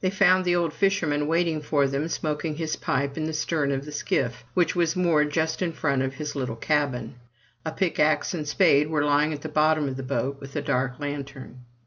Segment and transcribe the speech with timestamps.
[0.00, 3.86] They found the old fisherman waiting for them, smoking his pipe in the stern of
[3.86, 7.14] the skiff, which was moored just in front of his little cabin.
[7.64, 11.00] A pickaxe and spade were lying in the bottom of the boat, with a dark
[11.00, 11.60] lantern.